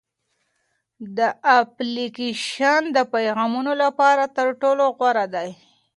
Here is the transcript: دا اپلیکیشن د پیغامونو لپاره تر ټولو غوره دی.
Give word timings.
دا 1.17 1.27
اپلیکیشن 1.59 2.81
د 2.95 2.97
پیغامونو 3.13 3.71
لپاره 3.83 4.23
تر 4.37 4.47
ټولو 4.61 4.83
غوره 4.97 5.25
دی. 5.33 5.49